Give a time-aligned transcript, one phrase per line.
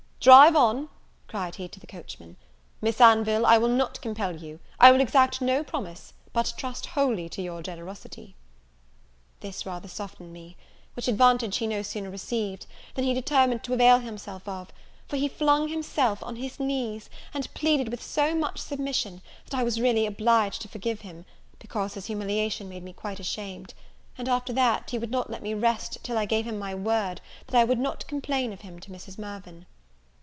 [0.23, 0.87] "Drive on!"
[1.27, 2.37] cried he to the coachman;
[2.79, 7.27] "Miss Anville, I will not compel you; I will exact no promise, but trust wholly
[7.29, 8.35] to your generosity."
[9.39, 10.57] This rather softened me;
[10.95, 14.71] which advantage he no sooner received, than he determined to avail himself of;
[15.07, 19.63] for he flung himself on his knees, and pleaded with so much submission, that I
[19.63, 21.25] was really obliged to forgive him,
[21.57, 23.73] because his humiliation made me quite ashamed:
[24.19, 27.21] and, after that, he would not let me rest till I gave him my word
[27.47, 29.17] that I would not complain of him to Mrs.
[29.17, 29.65] Mirvan.